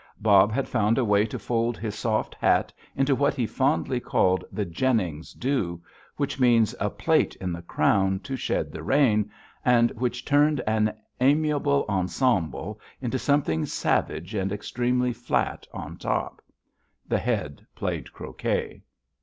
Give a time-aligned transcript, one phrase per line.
[0.19, 4.43] Bob had found a way to fold his soft hat into what he fondly called
[4.51, 5.79] the "Jennings do,"
[6.17, 9.29] which means a plait in the crown to shed the rain,
[9.63, 16.41] and which turned an amiable ensemble into something savage and extremely flat on top.
[17.07, 18.81] The Head played croquet.